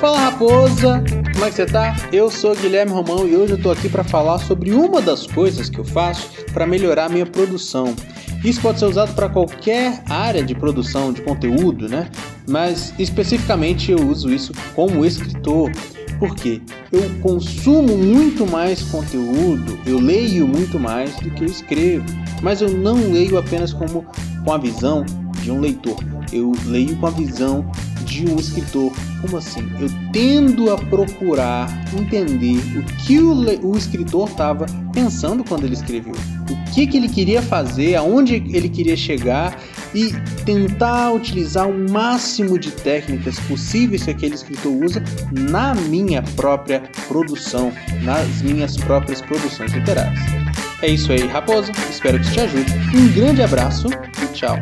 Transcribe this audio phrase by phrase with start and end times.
[0.00, 1.04] Fala raposa,
[1.34, 1.94] como é que você tá?
[2.10, 5.68] Eu sou Guilherme Romão e hoje eu tô aqui para falar sobre uma das coisas
[5.68, 7.94] que eu faço para melhorar a minha produção.
[8.42, 12.08] Isso pode ser usado para qualquer área de produção de conteúdo, né?
[12.48, 15.70] Mas especificamente eu uso isso como escritor.
[16.18, 22.06] Porque eu consumo muito mais conteúdo, eu leio muito mais do que eu escrevo,
[22.42, 24.06] mas eu não leio apenas como
[24.44, 25.04] com a visão
[25.42, 25.98] de um leitor.
[26.32, 27.70] Eu leio com a visão
[28.10, 28.92] de um escritor.
[29.22, 29.60] Como assim?
[29.78, 33.32] Eu tendo a procurar entender o que o,
[33.66, 36.14] o escritor estava pensando quando ele escreveu,
[36.50, 39.56] o que, que ele queria fazer, aonde ele queria chegar
[39.94, 40.12] e
[40.44, 47.72] tentar utilizar o máximo de técnicas possíveis que aquele escritor usa na minha própria produção,
[48.02, 50.20] nas minhas próprias produções literárias.
[50.82, 51.72] É isso aí, raposa.
[51.90, 52.72] Espero que te ajude.
[52.94, 54.56] Um grande abraço e tchau.